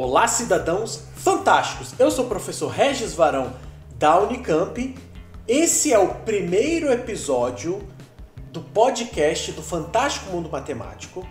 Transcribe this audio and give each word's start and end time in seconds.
Olá, 0.00 0.28
cidadãos 0.28 1.02
fantásticos! 1.16 1.92
Eu 1.98 2.08
sou 2.08 2.26
o 2.26 2.28
professor 2.28 2.68
Regis 2.68 3.14
Varão 3.14 3.52
da 3.96 4.16
Unicamp. 4.20 4.96
Esse 5.48 5.92
é 5.92 5.98
o 5.98 6.14
primeiro 6.14 6.92
episódio 6.92 7.84
do 8.52 8.60
podcast 8.60 9.50
do 9.50 9.60
Fantástico 9.60 10.30
Mundo 10.30 10.48
Matemático. 10.48 11.26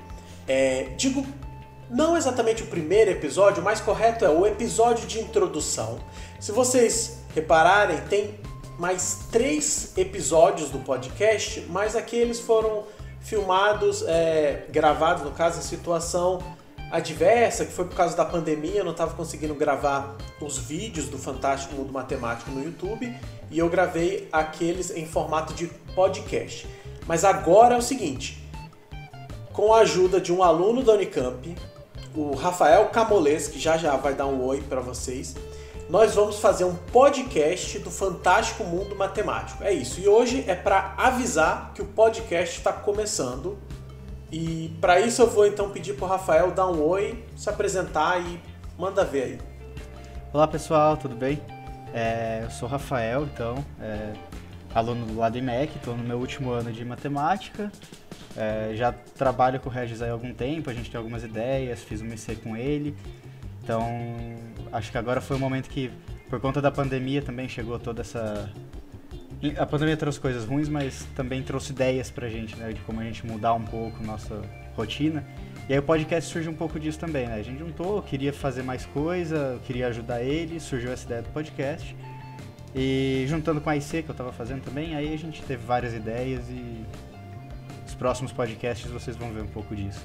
É, 0.46 0.90
digo, 0.98 1.26
não 1.90 2.18
exatamente 2.18 2.62
o 2.62 2.66
primeiro 2.66 3.10
episódio, 3.10 3.64
mais 3.64 3.80
correto 3.80 4.26
é 4.26 4.30
o 4.30 4.46
episódio 4.46 5.08
de 5.08 5.22
introdução. 5.22 5.98
Se 6.38 6.52
vocês 6.52 7.20
repararem, 7.34 8.02
tem 8.10 8.38
mais 8.78 9.28
três 9.32 9.98
episódios 9.98 10.72
do 10.72 10.80
podcast, 10.80 11.66
mas 11.70 11.96
aqueles 11.96 12.42
foram 12.42 12.84
filmados, 13.22 14.04
é, 14.06 14.66
gravados, 14.70 15.24
no 15.24 15.32
caso, 15.32 15.60
em 15.60 15.64
situação 15.64 16.40
adversa, 16.92 17.66
que 17.66 17.72
foi 17.72 17.86
por 17.86 17.96
causa 17.96 18.16
da 18.16 18.26
pandemia, 18.26 18.78
eu 18.78 18.84
não 18.84 18.92
estava 18.92 19.14
conseguindo 19.14 19.54
gravar 19.54 20.16
os 20.40 20.58
vídeos 20.58 21.08
do 21.08 21.18
Fantástico 21.18 21.76
Mundo 21.76 21.92
Matemático 21.92 22.52
no 22.52 22.64
YouTube 22.64 23.14
e 23.52 23.60
eu 23.60 23.70
gravei 23.70 24.28
aqueles 24.32 24.92
em 24.92 25.06
formato 25.06 25.54
de 25.54 25.68
podcast. 25.96 26.68
Mas 27.06 27.24
agora 27.24 27.76
é 27.76 27.78
o 27.78 27.82
seguinte, 27.82 28.44
com 29.52 29.74
a 29.74 29.80
ajuda 29.80 30.20
de 30.20 30.32
um 30.32 30.44
aluno 30.44 30.84
da 30.84 30.94
Unicamp, 30.94 31.56
o 32.16 32.36
Rafael 32.36 32.86
Camolês, 32.90 33.48
que 33.48 33.60
já 33.60 33.78
já 33.78 33.96
vai 33.96 34.14
dar 34.14 34.26
um 34.26 34.44
oi 34.44 34.62
para 34.62 34.82
vocês, 34.82 35.36
nós 35.90 36.16
vamos 36.16 36.40
fazer 36.40 36.66
um 36.66 36.76
podcast 36.76 37.80
do 37.80 37.90
Fantástico 37.90 38.64
Mundo 38.64 38.96
Matemático. 38.96 39.64
É 39.64 39.72
isso. 39.72 40.02
E 40.02 40.08
hoje 40.08 40.44
é 40.46 40.54
para 40.54 40.94
avisar 40.98 41.72
que 41.74 41.82
o 41.82 41.86
podcast 41.86 42.58
está 42.58 42.74
começando. 42.74 43.58
E 44.32 44.76
para 44.82 45.00
isso 45.00 45.22
eu 45.22 45.30
vou 45.30 45.48
então 45.48 45.70
pedir 45.70 45.94
para 45.94 46.06
o 46.06 46.08
Rafael 46.08 46.52
dar 46.52 46.68
um 46.68 46.82
oi, 46.84 47.24
se 47.36 47.50
apresentar 47.50 48.20
e 48.20 48.40
manda 48.78 49.06
ver 49.06 49.24
aí. 49.24 49.38
Olá 50.34 50.46
pessoal, 50.46 50.98
tudo 50.98 51.16
bem? 51.16 51.42
É, 51.94 52.42
eu 52.44 52.50
sou 52.50 52.68
o 52.68 52.72
Rafael, 52.72 53.24
então, 53.24 53.64
é, 53.80 54.14
aluno 54.76 55.06
do 55.06 55.18
lado 55.18 55.38
IMEC, 55.38 55.78
estou 55.78 55.96
no 55.96 56.04
meu 56.04 56.18
último 56.18 56.52
ano 56.52 56.74
de 56.74 56.84
matemática. 56.84 57.72
É, 58.36 58.74
já 58.76 58.92
trabalho 58.92 59.62
com 59.62 59.70
o 59.70 59.72
Regis 59.72 60.02
há 60.02 60.12
algum 60.12 60.34
tempo, 60.34 60.70
a 60.70 60.74
gente 60.74 60.92
tem 60.92 60.98
algumas 60.98 61.24
ideias, 61.24 61.82
fiz 61.82 62.02
um 62.02 62.08
IC 62.08 62.36
com 62.44 62.58
ele. 62.58 62.96
Então, 63.64 63.82
acho 64.74 64.92
que 64.92 64.98
agora 64.98 65.22
foi 65.22 65.38
o 65.38 65.40
momento 65.40 65.70
que, 65.70 65.90
por 66.30 66.40
conta 66.42 66.62
da 66.62 66.70
pandemia, 66.70 67.22
também 67.22 67.48
chegou 67.48 67.80
toda 67.80 68.02
essa. 68.02 68.52
A 69.58 69.66
pandemia 69.66 69.96
trouxe 69.96 70.20
coisas 70.20 70.46
ruins, 70.46 70.68
mas 70.68 71.06
também 71.16 71.44
trouxe 71.44 71.72
ideias 71.72 72.10
pra 72.10 72.28
gente, 72.28 72.56
né? 72.56 72.74
De 72.74 72.82
como 72.82 73.00
a 73.00 73.04
gente 73.04 73.26
mudar 73.26 73.54
um 73.54 73.64
pouco 73.64 74.04
nossa 74.04 74.42
rotina. 74.76 75.24
E 75.70 75.74
aí 75.74 75.80
o 75.80 75.84
podcast 75.84 76.32
surge 76.32 76.50
um 76.50 76.56
pouco 76.56 76.80
disso 76.80 76.98
também, 76.98 77.28
né? 77.28 77.36
A 77.36 77.44
gente 77.44 77.60
juntou, 77.60 78.02
queria 78.02 78.34
fazer 78.34 78.64
mais 78.64 78.86
coisa, 78.86 79.60
queria 79.66 79.88
ajudar 79.88 80.24
ele, 80.24 80.60
surgiu 80.60 80.92
essa 80.92 81.06
ideia 81.06 81.22
do 81.22 81.30
podcast. 81.30 81.96
E 82.76 83.26
juntando 83.28 83.62
com 83.62 83.70
a 83.70 83.76
IC 83.76 84.04
que 84.04 84.10
eu 84.10 84.16
tava 84.16 84.32
fazendo 84.32 84.64
também, 84.64 84.96
aí 84.96 85.14
a 85.14 85.18
gente 85.18 85.42
teve 85.44 85.64
várias 85.66 85.94
ideias 85.94 86.48
e 86.50 86.86
os 87.86 87.94
próximos 87.96 88.32
podcasts 88.32 88.90
vocês 88.90 89.16
vão 89.16 89.32
ver 89.32 89.44
um 89.44 89.48
pouco 89.48 89.76
disso. 89.76 90.04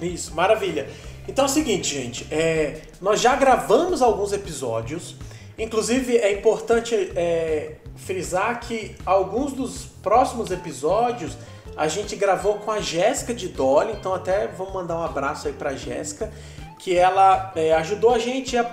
Isso, 0.00 0.34
maravilha. 0.34 0.88
Então 1.26 1.44
é 1.44 1.48
o 1.48 1.50
seguinte, 1.50 1.94
gente, 1.94 2.26
é, 2.32 2.82
nós 3.00 3.20
já 3.20 3.34
gravamos 3.36 4.02
alguns 4.02 4.32
episódios. 4.32 5.16
Inclusive 5.58 6.16
é 6.16 6.32
importante 6.32 6.94
é, 7.14 7.76
frisar 7.96 8.60
que 8.60 8.96
alguns 9.06 9.52
dos 9.52 9.84
próximos 10.02 10.50
episódios 10.50 11.36
a 11.76 11.88
gente 11.88 12.16
gravou 12.16 12.54
com 12.54 12.70
a 12.70 12.80
Jéssica 12.80 13.34
de 13.34 13.48
Dolly, 13.48 13.92
então 13.92 14.14
até 14.14 14.46
vamos 14.46 14.72
mandar 14.72 14.96
um 14.98 15.02
abraço 15.02 15.48
aí 15.48 15.52
pra 15.52 15.74
Jéssica, 15.74 16.32
que 16.78 16.96
ela 16.96 17.52
é, 17.56 17.72
ajudou 17.74 18.14
a 18.14 18.18
gente 18.18 18.56
a 18.56 18.70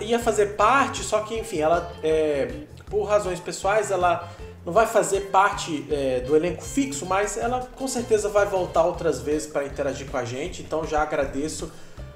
ia 0.00 0.20
fazer 0.20 0.54
parte, 0.54 1.02
só 1.02 1.20
que 1.20 1.36
enfim, 1.36 1.58
ela 1.58 1.92
é, 2.02 2.48
por 2.88 3.04
razões 3.04 3.40
pessoais 3.40 3.90
ela 3.90 4.30
não 4.64 4.72
vai 4.72 4.86
fazer 4.86 5.22
parte 5.32 5.86
é, 5.90 6.20
do 6.20 6.34
elenco 6.34 6.62
fixo, 6.62 7.04
mas 7.04 7.36
ela 7.36 7.68
com 7.76 7.86
certeza 7.86 8.28
vai 8.28 8.46
voltar 8.46 8.84
outras 8.84 9.20
vezes 9.20 9.46
para 9.46 9.64
interagir 9.66 10.08
com 10.10 10.16
a 10.16 10.24
gente. 10.24 10.62
Então 10.62 10.86
já 10.86 11.02
agradeço 11.02 11.70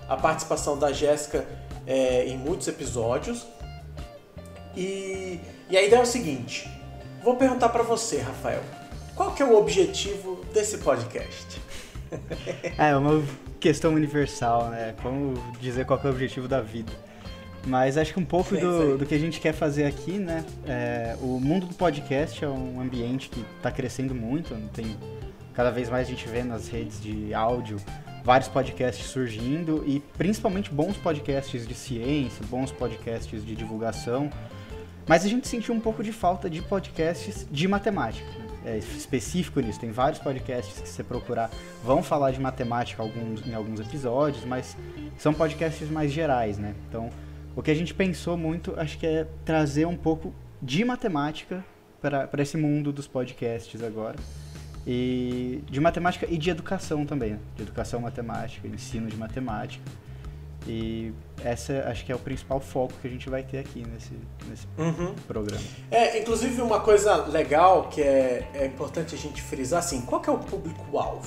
a 0.09 0.17
participação 0.17 0.79
da 0.79 0.91
Jéssica 0.91 1.45
é, 1.87 2.25
em 2.27 2.39
muitos 2.39 2.67
episódios. 2.67 3.47
E, 4.79 5.41
e 5.69 5.77
a 5.77 5.83
ideia 5.83 5.99
é 5.99 6.03
o 6.03 6.07
seguinte: 6.07 6.71
vou 7.23 7.35
perguntar 7.35 7.69
para 7.71 7.83
você, 7.83 8.21
Rafael, 8.21 8.63
qual 9.17 9.33
que 9.33 9.43
é 9.43 9.45
o 9.45 9.59
objetivo 9.59 10.45
desse 10.55 10.79
podcast? 10.79 11.61
é 12.79 12.97
uma 12.97 13.21
questão 13.59 13.93
universal, 13.93 14.69
né? 14.69 14.95
Como 15.03 15.35
dizer 15.61 15.85
qual 15.85 16.01
é 16.03 16.07
o 16.07 16.11
objetivo 16.11 16.47
da 16.47 16.61
vida. 16.61 16.93
Mas 17.67 17.99
acho 17.99 18.15
que 18.15 18.21
um 18.21 18.25
pouco 18.25 18.57
do, 18.57 18.97
do 18.99 19.05
que 19.05 19.15
a 19.17 19.19
gente 19.19 19.41
quer 19.41 19.53
fazer 19.53 19.85
aqui, 19.85 20.13
né? 20.13 20.45
É, 20.65 21.17
o 21.21 21.41
mundo 21.41 21.67
do 21.67 21.75
podcast 21.75 22.45
é 22.45 22.49
um 22.49 22.81
ambiente 22.81 23.29
que 23.29 23.45
está 23.57 23.73
crescendo 23.73 24.15
muito. 24.15 24.55
Tem 24.73 24.97
cada 25.53 25.73
vez 25.73 25.91
mais 25.91 26.07
a 26.07 26.11
gente 26.11 26.29
vê 26.29 26.45
nas 26.45 26.69
redes 26.69 27.03
de 27.03 27.35
áudio 27.35 27.79
vários 28.25 28.49
podcasts 28.49 29.07
surgindo 29.07 29.83
e 29.85 29.99
principalmente 30.17 30.71
bons 30.71 30.97
podcasts 30.97 31.67
de 31.67 31.75
ciência, 31.75 32.47
bons 32.49 32.71
podcasts 32.71 33.45
de 33.45 33.57
divulgação. 33.57 34.31
Mas 35.09 35.25
a 35.25 35.29
gente 35.29 35.49
sentiu 35.49 35.75
um 35.75 35.81
pouco 35.81 36.05
de 36.05 36.13
falta 36.13 36.51
de 36.51 36.61
podcasts 36.61 37.47
de 37.51 37.67
matemática. 37.67 38.29
Né? 38.39 38.75
É 38.75 38.79
específico 38.79 39.59
nisso. 39.61 39.81
Tem 39.81 39.91
vários 39.91 40.21
podcasts 40.21 40.81
que 40.81 40.89
você 40.89 41.03
procurar 41.03 41.51
vão 41.83 42.03
falar 42.03 42.31
de 42.33 42.41
matemática 42.41 43.03
alguns, 43.03 43.47
em 43.47 43.55
alguns 43.55 43.81
episódios, 43.81 44.45
mas 44.45 44.77
são 45.17 45.33
podcasts 45.33 45.89
mais 45.89 46.13
gerais, 46.13 46.59
né? 46.59 46.75
Então 46.89 47.09
o 47.57 47.63
que 47.63 47.71
a 47.71 47.75
gente 47.75 47.95
pensou 47.95 48.37
muito, 48.37 48.79
acho 48.79 48.99
que 48.99 49.07
é 49.07 49.27
trazer 49.45 49.87
um 49.87 49.97
pouco 49.97 50.35
de 50.61 50.85
matemática 50.85 51.65
para 52.01 52.43
esse 52.43 52.57
mundo 52.57 52.93
dos 52.93 53.09
podcasts 53.09 53.83
agora. 53.83 54.17
E 54.87 55.63
de 55.69 55.81
matemática 55.81 56.27
e 56.31 56.39
de 56.39 56.51
educação 56.51 57.05
também, 57.05 57.33
né? 57.33 57.39
de 57.57 57.63
educação 57.63 58.01
matemática, 58.01 58.69
ensino 58.69 59.09
de 59.09 59.17
matemática. 59.17 59.85
E 60.69 61.15
essa 61.43 61.85
acho 61.89 62.05
que 62.05 62.13
é 62.13 62.15
o 62.15 62.19
principal 62.19 62.61
foco 62.61 62.93
que 63.01 63.09
a 63.09 63.11
gente 63.11 63.31
vai 63.31 63.43
ter 63.43 63.59
aqui 63.59 63.83
nesse, 63.87 64.13
nesse 64.47 64.67
uhum. 64.77 65.15
programa. 65.27 65.63
É, 65.91 66.19
inclusive 66.19 66.61
uma 66.61 66.81
coisa 66.81 67.25
legal 67.27 67.89
que 67.89 68.03
é, 68.03 68.47
é 68.53 68.67
importante 68.67 69.15
a 69.15 69.19
gente 69.19 69.41
frisar 69.41 69.79
assim, 69.79 70.03
qual 70.03 70.21
que 70.21 70.29
é 70.29 70.33
o 70.33 70.39
público-alvo? 70.39 71.27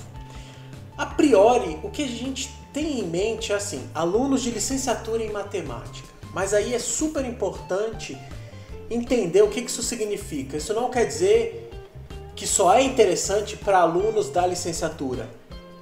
A 0.95 1.07
priori, 1.07 1.79
o 1.81 1.89
que 1.89 2.03
a 2.03 2.07
gente 2.07 2.53
tem 2.71 2.99
em 2.99 3.07
mente 3.07 3.51
é 3.51 3.55
assim, 3.55 3.89
alunos 3.95 4.43
de 4.43 4.51
licenciatura 4.51 5.23
em 5.23 5.31
matemática. 5.31 6.07
Mas 6.33 6.53
aí 6.53 6.75
é 6.75 6.79
super 6.79 7.25
importante 7.25 8.15
entender 8.91 9.41
o 9.41 9.49
que 9.49 9.59
isso 9.59 9.81
significa. 9.81 10.57
Isso 10.57 10.73
não 10.73 10.91
quer 10.91 11.05
dizer 11.05 11.71
que 12.35 12.45
só 12.45 12.75
é 12.75 12.83
interessante 12.83 13.57
para 13.57 13.79
alunos 13.79 14.29
da 14.29 14.45
licenciatura. 14.45 15.27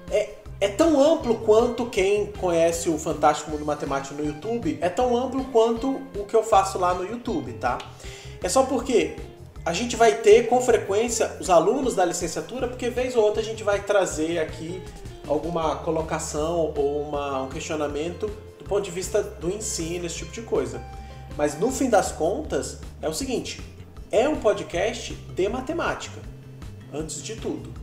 É, 0.10 0.39
é 0.60 0.68
tão 0.68 1.00
amplo 1.00 1.36
quanto 1.36 1.86
quem 1.86 2.28
conhece 2.28 2.90
o 2.90 2.98
Fantástico 2.98 3.52
Mundo 3.52 3.66
Matemático 3.66 4.16
no 4.16 4.26
YouTube, 4.26 4.78
é 4.82 4.90
tão 4.90 5.16
amplo 5.16 5.46
quanto 5.46 6.02
o 6.16 6.26
que 6.26 6.36
eu 6.36 6.44
faço 6.44 6.78
lá 6.78 6.94
no 6.94 7.06
YouTube, 7.06 7.54
tá? 7.54 7.78
É 8.44 8.50
só 8.50 8.64
porque 8.64 9.16
a 9.66 9.74
gente 9.74 9.96
vai 9.96 10.16
ter 10.16 10.48
com 10.48 10.60
frequência 10.62 11.38
os 11.40 11.50
alunos 11.50 11.96
da 11.96 12.06
licenciatura, 12.06 12.68
porque 12.68 12.90
vez 12.90 13.16
ou 13.16 13.24
outra 13.24 13.42
a 13.42 13.46
gente 13.46 13.64
vai 13.64 13.82
trazer 13.82 14.40
aqui 14.40 14.82
alguma 15.28 15.78
colocação 15.78 16.74
ou 16.76 17.04
uma, 17.04 17.44
um 17.44 17.50
questionamento 17.50 18.30
ponto 18.70 18.84
de 18.84 18.92
vista 18.92 19.24
do 19.24 19.50
ensino, 19.50 20.06
esse 20.06 20.18
tipo 20.18 20.32
de 20.32 20.44
coisa. 20.44 20.82
Mas 21.36 21.60
no 21.60 21.72
fim 21.72 21.90
das 21.90 22.12
contas, 22.12 22.78
é 23.02 23.10
o 23.10 23.14
seguinte: 23.14 23.60
é 24.12 24.30
um 24.30 24.38
podcast 24.38 25.14
de 25.14 25.50
matemática, 25.50 26.22
antes 26.94 27.22
de 27.22 27.36
tudo. 27.36 27.74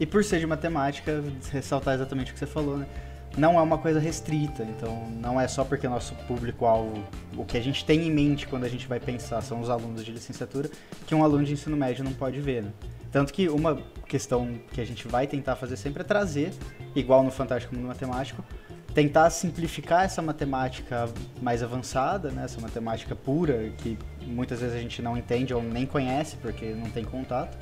E 0.00 0.06
por 0.06 0.24
ser 0.24 0.40
de 0.40 0.46
matemática, 0.46 1.22
ressaltar 1.52 1.94
exatamente 1.94 2.30
o 2.30 2.34
que 2.34 2.40
você 2.40 2.46
falou, 2.46 2.78
né? 2.78 2.86
Não 3.36 3.58
é 3.58 3.62
uma 3.62 3.78
coisa 3.78 4.00
restrita, 4.00 4.64
então 4.64 5.06
não 5.20 5.38
é 5.38 5.46
só 5.46 5.62
porque 5.62 5.86
nosso 5.86 6.14
público-alvo, 6.26 7.04
o 7.36 7.44
que 7.44 7.56
a 7.56 7.60
gente 7.60 7.84
tem 7.84 8.08
em 8.08 8.10
mente 8.10 8.48
quando 8.48 8.64
a 8.64 8.68
gente 8.68 8.88
vai 8.88 8.98
pensar 8.98 9.40
são 9.42 9.60
os 9.60 9.70
alunos 9.70 10.02
de 10.02 10.10
licenciatura, 10.10 10.68
que 11.06 11.14
um 11.14 11.22
aluno 11.22 11.44
de 11.44 11.52
ensino 11.52 11.76
médio 11.76 12.02
não 12.02 12.12
pode 12.12 12.40
ver, 12.40 12.64
né? 12.64 12.72
Tanto 13.12 13.32
que 13.32 13.48
uma 13.48 13.78
questão 14.06 14.58
que 14.72 14.80
a 14.80 14.84
gente 14.84 15.06
vai 15.06 15.26
tentar 15.26 15.54
fazer 15.54 15.76
sempre 15.76 16.00
é 16.00 16.04
trazer, 16.04 16.52
igual 16.94 17.22
no 17.22 17.30
Fantástico 17.30 17.74
Mundo 17.74 17.86
Matemático, 17.86 18.42
tentar 18.94 19.28
simplificar 19.30 20.04
essa 20.04 20.22
matemática 20.22 21.08
mais 21.40 21.62
avançada, 21.62 22.30
né, 22.30 22.44
essa 22.44 22.60
matemática 22.60 23.14
pura, 23.14 23.70
que 23.78 23.98
muitas 24.22 24.60
vezes 24.60 24.74
a 24.74 24.80
gente 24.80 25.02
não 25.02 25.16
entende 25.16 25.54
ou 25.54 25.62
nem 25.62 25.86
conhece 25.86 26.36
porque 26.36 26.66
não 26.72 26.90
tem 26.90 27.04
contato. 27.04 27.56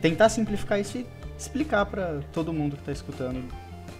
Tentar 0.00 0.28
simplificar 0.28 0.80
isso 0.80 0.98
e 0.98 1.06
explicar 1.38 1.86
para 1.86 2.20
todo 2.32 2.52
mundo 2.52 2.76
que 2.76 2.82
está 2.82 2.92
escutando, 2.92 3.42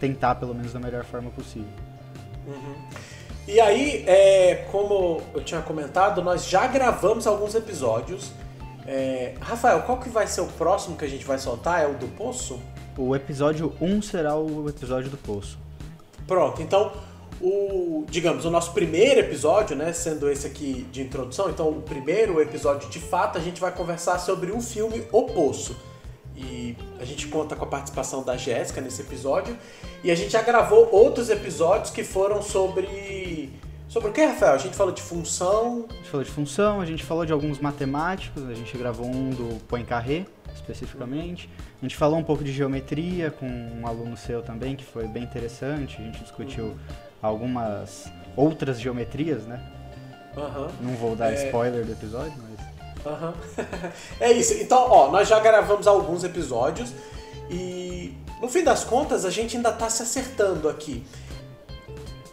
tentar 0.00 0.36
pelo 0.36 0.54
menos 0.54 0.72
da 0.72 0.80
melhor 0.80 1.04
forma 1.04 1.30
possível. 1.30 1.68
Uhum. 2.46 2.74
E 3.46 3.60
aí, 3.60 4.04
é, 4.06 4.66
como 4.70 5.20
eu 5.34 5.42
tinha 5.42 5.60
comentado, 5.62 6.22
nós 6.22 6.46
já 6.46 6.66
gravamos 6.66 7.26
alguns 7.26 7.54
episódios. 7.54 8.32
É, 8.86 9.34
Rafael, 9.40 9.82
qual 9.82 9.98
que 9.98 10.08
vai 10.08 10.26
ser 10.26 10.42
o 10.42 10.46
próximo 10.46 10.96
que 10.96 11.04
a 11.04 11.08
gente 11.08 11.24
vai 11.24 11.38
soltar? 11.38 11.82
É 11.82 11.86
o 11.86 11.94
do 11.94 12.06
Poço? 12.08 12.60
O 12.96 13.16
episódio 13.16 13.74
1 13.80 14.02
será 14.02 14.36
o 14.36 14.68
episódio 14.68 15.10
do 15.10 15.16
Poço. 15.16 15.58
Pronto, 16.26 16.62
então 16.62 16.92
o, 17.42 18.04
digamos, 18.08 18.44
o 18.44 18.50
nosso 18.50 18.72
primeiro 18.72 19.20
episódio, 19.20 19.76
né, 19.76 19.92
sendo 19.92 20.30
esse 20.30 20.46
aqui 20.46 20.86
de 20.92 21.02
introdução, 21.02 21.50
então 21.50 21.68
o 21.68 21.82
primeiro 21.82 22.40
episódio 22.40 22.88
de 22.88 23.00
fato 23.00 23.36
a 23.36 23.40
gente 23.40 23.60
vai 23.60 23.72
conversar 23.72 24.18
sobre 24.18 24.52
o 24.52 24.60
filme 24.60 25.04
O 25.10 25.24
Poço. 25.24 25.76
E 26.36 26.76
a 26.98 27.04
gente 27.04 27.26
conta 27.28 27.54
com 27.54 27.64
a 27.64 27.68
participação 27.68 28.22
da 28.22 28.36
Jéssica 28.36 28.80
nesse 28.80 29.02
episódio. 29.02 29.56
E 30.02 30.10
a 30.10 30.14
gente 30.14 30.30
já 30.30 30.40
gravou 30.40 30.88
outros 30.90 31.28
episódios 31.28 31.90
que 31.90 32.02
foram 32.02 32.40
sobre. 32.40 33.50
Sobre 33.86 34.08
o 34.08 34.12
que, 34.12 34.24
Rafael? 34.24 34.54
A 34.54 34.58
gente 34.58 34.74
falou 34.74 34.94
de 34.94 35.02
função. 35.02 35.86
A 35.90 35.94
gente 35.94 36.08
falou 36.08 36.24
de 36.24 36.30
função, 36.30 36.80
a 36.80 36.86
gente 36.86 37.04
falou 37.04 37.26
de 37.26 37.32
alguns 37.32 37.58
matemáticos, 37.58 38.48
a 38.48 38.54
gente 38.54 38.76
gravou 38.78 39.06
um 39.06 39.28
do 39.28 39.62
Poincaré, 39.66 40.24
especificamente. 40.54 41.50
A 41.78 41.84
gente 41.84 41.94
falou 41.94 42.18
um 42.18 42.24
pouco 42.24 42.42
de 42.42 42.50
geometria 42.50 43.30
com 43.30 43.46
um 43.46 43.86
aluno 43.86 44.16
seu 44.16 44.40
também, 44.40 44.74
que 44.74 44.84
foi 44.84 45.06
bem 45.06 45.24
interessante. 45.24 46.00
A 46.00 46.04
gente 46.04 46.22
discutiu 46.22 46.64
uhum. 46.64 46.76
Algumas 47.22 48.10
outras 48.36 48.80
geometrias, 48.80 49.44
né? 49.44 49.62
Uhum. 50.36 50.68
Não 50.80 50.94
vou 50.96 51.14
dar 51.14 51.32
é... 51.32 51.46
spoiler 51.46 51.84
do 51.84 51.92
episódio, 51.92 52.34
mas. 52.42 53.06
Uhum. 53.06 53.32
é 54.20 54.32
isso. 54.32 54.54
Então, 54.54 54.90
ó, 54.90 55.10
nós 55.10 55.28
já 55.28 55.38
gravamos 55.38 55.86
alguns 55.86 56.24
episódios 56.24 56.92
e 57.48 58.14
no 58.40 58.48
fim 58.48 58.64
das 58.64 58.82
contas 58.82 59.24
a 59.24 59.30
gente 59.30 59.56
ainda 59.56 59.70
está 59.70 59.88
se 59.88 60.02
acertando 60.02 60.68
aqui. 60.68 61.04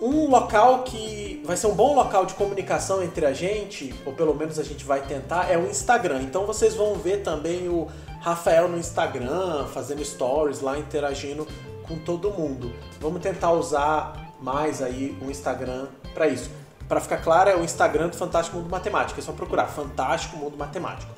Um 0.02 0.30
local 0.30 0.84
que 0.84 1.44
vai 1.46 1.58
ser 1.58 1.68
um 1.68 1.76
bom 1.76 1.94
local 1.94 2.26
de 2.26 2.34
comunicação 2.36 3.04
entre 3.04 3.26
a 3.26 3.34
gente, 3.34 3.94
ou 4.06 4.14
pelo 4.14 4.34
menos 4.34 4.58
a 4.58 4.64
gente 4.64 4.86
vai 4.86 5.02
tentar, 5.02 5.52
é 5.52 5.58
o 5.58 5.70
Instagram. 5.70 6.22
Então 6.22 6.46
vocês 6.46 6.74
vão 6.74 6.96
ver 6.96 7.18
também 7.18 7.68
o 7.68 7.88
Rafael 8.22 8.70
no 8.70 8.78
Instagram, 8.78 9.66
fazendo 9.74 10.04
stories 10.04 10.62
lá, 10.62 10.80
interagindo 10.80 11.46
com 11.86 11.98
todo 12.00 12.32
mundo. 12.32 12.72
Vamos 13.02 13.22
tentar 13.22 13.52
usar 13.52 14.29
mais 14.42 14.82
aí 14.82 15.18
o 15.22 15.30
Instagram 15.30 15.88
para 16.14 16.28
isso. 16.28 16.50
Para 16.88 17.00
ficar 17.00 17.18
claro, 17.18 17.50
é 17.50 17.56
o 17.56 17.64
Instagram 17.64 18.10
do 18.10 18.18
Fantástico 18.18 18.58
Mundo 18.58 18.70
Matemático. 18.70 19.20
É 19.20 19.24
só 19.24 19.32
procurar 19.32 19.68
Fantástico 19.68 20.38
Mundo 20.38 20.58
Matemático 20.58 21.12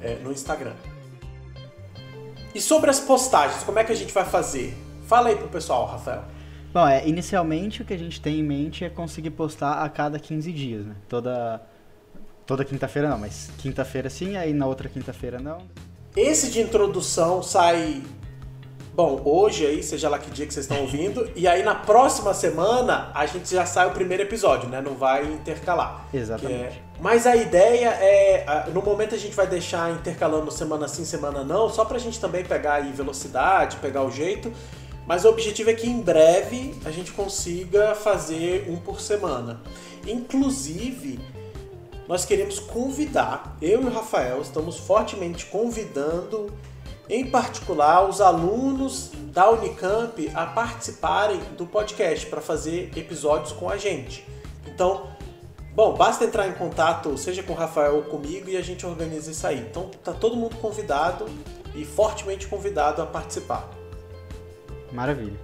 é, 0.00 0.16
no 0.16 0.30
Instagram. 0.30 0.74
E 2.54 2.60
sobre 2.60 2.90
as 2.90 3.00
postagens, 3.00 3.64
como 3.64 3.78
é 3.78 3.84
que 3.84 3.90
a 3.90 3.96
gente 3.96 4.12
vai 4.12 4.24
fazer? 4.24 4.76
Fala 5.06 5.28
aí 5.28 5.36
pro 5.36 5.48
pessoal, 5.48 5.86
Rafael. 5.86 6.24
Bom, 6.72 6.86
é, 6.86 7.06
inicialmente 7.06 7.82
o 7.82 7.84
que 7.84 7.94
a 7.94 7.98
gente 7.98 8.20
tem 8.20 8.40
em 8.40 8.42
mente 8.42 8.84
é 8.84 8.90
conseguir 8.90 9.30
postar 9.30 9.82
a 9.82 9.88
cada 9.88 10.18
15 10.18 10.52
dias, 10.52 10.84
né? 10.84 10.94
Toda, 11.08 11.62
toda 12.44 12.64
quinta-feira 12.64 13.08
não, 13.08 13.18
mas 13.18 13.50
quinta-feira 13.58 14.10
sim, 14.10 14.36
aí 14.36 14.52
na 14.52 14.66
outra 14.66 14.88
quinta-feira 14.88 15.38
não. 15.38 15.58
Esse 16.16 16.50
de 16.50 16.60
introdução 16.60 17.42
sai 17.42 18.02
Bom, 18.94 19.20
hoje 19.24 19.66
aí, 19.66 19.82
seja 19.82 20.08
lá 20.08 20.20
que 20.20 20.30
dia 20.30 20.46
que 20.46 20.54
vocês 20.54 20.66
estão 20.66 20.80
ouvindo, 20.80 21.28
e 21.34 21.48
aí 21.48 21.64
na 21.64 21.74
próxima 21.74 22.32
semana 22.32 23.10
a 23.12 23.26
gente 23.26 23.52
já 23.52 23.66
sai 23.66 23.88
o 23.88 23.90
primeiro 23.90 24.22
episódio, 24.22 24.68
né? 24.68 24.80
Não 24.80 24.94
vai 24.94 25.24
intercalar. 25.24 26.06
Exatamente. 26.14 26.76
É... 26.76 26.82
Mas 27.00 27.26
a 27.26 27.34
ideia 27.34 27.88
é, 27.88 28.70
no 28.72 28.80
momento 28.80 29.16
a 29.16 29.18
gente 29.18 29.34
vai 29.34 29.48
deixar 29.48 29.90
intercalando 29.90 30.48
semana 30.52 30.86
sim, 30.86 31.04
semana 31.04 31.42
não, 31.42 31.68
só 31.68 31.84
pra 31.84 31.98
gente 31.98 32.20
também 32.20 32.44
pegar 32.44 32.74
aí 32.74 32.92
velocidade, 32.92 33.78
pegar 33.78 34.04
o 34.04 34.12
jeito. 34.12 34.52
Mas 35.08 35.24
o 35.24 35.28
objetivo 35.28 35.70
é 35.70 35.74
que 35.74 35.88
em 35.88 36.00
breve 36.00 36.80
a 36.84 36.92
gente 36.92 37.10
consiga 37.10 37.96
fazer 37.96 38.70
um 38.70 38.76
por 38.76 39.00
semana. 39.00 39.60
Inclusive, 40.06 41.18
nós 42.06 42.24
queremos 42.24 42.60
convidar, 42.60 43.56
eu 43.60 43.82
e 43.82 43.86
o 43.86 43.90
Rafael 43.90 44.40
estamos 44.40 44.78
fortemente 44.78 45.46
convidando 45.46 46.52
em 47.08 47.26
particular 47.30 48.08
os 48.08 48.20
alunos 48.20 49.10
da 49.32 49.50
Unicamp 49.50 50.30
a 50.34 50.46
participarem 50.46 51.40
do 51.56 51.66
podcast 51.66 52.26
para 52.26 52.40
fazer 52.40 52.90
episódios 52.96 53.52
com 53.52 53.68
a 53.68 53.76
gente. 53.76 54.26
Então, 54.66 55.08
bom, 55.74 55.94
basta 55.94 56.24
entrar 56.24 56.48
em 56.48 56.52
contato, 56.52 57.16
seja 57.18 57.42
com 57.42 57.52
o 57.52 57.56
Rafael 57.56 57.96
ou 57.96 58.02
comigo, 58.04 58.48
e 58.48 58.56
a 58.56 58.62
gente 58.62 58.86
organiza 58.86 59.30
isso 59.30 59.46
aí. 59.46 59.58
Então, 59.58 59.90
tá 60.02 60.12
todo 60.12 60.36
mundo 60.36 60.56
convidado 60.56 61.26
e 61.74 61.84
fortemente 61.84 62.46
convidado 62.46 63.02
a 63.02 63.06
participar. 63.06 63.68
Maravilha. 64.92 65.38